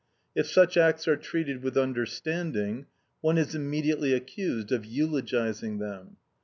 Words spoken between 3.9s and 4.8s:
accused